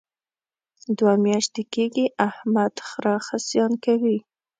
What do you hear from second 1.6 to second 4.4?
کېږي احمد خره خصیان کوي.